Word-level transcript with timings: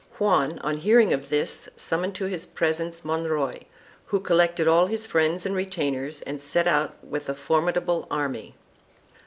Juan 0.17 0.57
on 0.63 0.77
hearing 0.77 1.13
of 1.13 1.29
this 1.29 1.69
summoned 1.77 2.15
to 2.15 2.25
his 2.25 2.47
presence 2.47 3.01
Monroy, 3.05 3.65
who 4.07 4.19
collected 4.19 4.67
all 4.67 4.87
his 4.87 5.05
friends 5.05 5.45
and 5.45 5.55
retainers 5.55 6.23
and 6.23 6.41
set 6.41 6.67
out 6.67 6.95
with 7.05 7.29
a 7.29 7.35
formidable 7.35 8.07
army. 8.09 8.55